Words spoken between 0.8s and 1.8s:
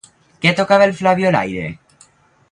el Flabiolaire?